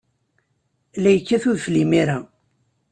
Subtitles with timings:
[1.01, 2.17] La yekkat udfel imir-a.